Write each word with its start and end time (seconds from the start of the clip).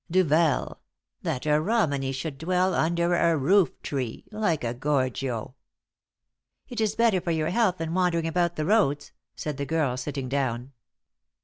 Duvel! 0.09 0.79
That 1.21 1.45
a 1.45 1.61
Romany 1.61 2.11
should 2.11 2.39
dwell 2.39 2.73
under 2.73 3.13
a 3.13 3.37
roof 3.37 3.69
tree 3.83 4.25
like 4.31 4.63
a 4.63 4.73
Gorgio." 4.73 5.53
"It 6.67 6.81
is 6.81 6.95
better 6.95 7.21
for 7.21 7.29
your 7.29 7.49
health 7.51 7.77
than 7.77 7.93
wandering 7.93 8.25
about 8.25 8.55
the 8.55 8.65
roads," 8.65 9.11
said 9.35 9.57
the 9.57 9.65
girl, 9.67 9.97
sitting 9.97 10.27
down. 10.27 10.71